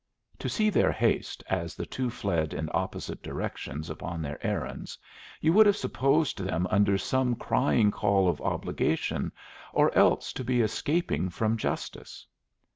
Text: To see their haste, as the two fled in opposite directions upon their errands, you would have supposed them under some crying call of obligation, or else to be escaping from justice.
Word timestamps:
To 0.39 0.49
see 0.49 0.71
their 0.71 0.91
haste, 0.91 1.43
as 1.47 1.75
the 1.75 1.85
two 1.85 2.09
fled 2.09 2.55
in 2.55 2.71
opposite 2.73 3.21
directions 3.21 3.87
upon 3.87 4.19
their 4.23 4.43
errands, 4.43 4.97
you 5.41 5.53
would 5.53 5.67
have 5.67 5.75
supposed 5.77 6.39
them 6.39 6.65
under 6.71 6.97
some 6.97 7.35
crying 7.35 7.91
call 7.91 8.27
of 8.27 8.41
obligation, 8.41 9.31
or 9.71 9.95
else 9.95 10.33
to 10.33 10.43
be 10.43 10.61
escaping 10.61 11.29
from 11.29 11.55
justice. 11.55 12.25